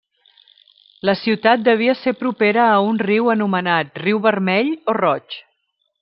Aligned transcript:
La 1.09 1.13
ciutat 1.19 1.65
devia 1.67 1.95
ser 1.99 2.13
propera 2.21 2.63
a 2.69 2.79
un 2.85 2.97
riu 3.09 3.29
anomenat 3.33 4.03
riu 4.05 4.23
Vermell 4.27 4.73
o 4.95 5.01
Roig. 5.01 5.37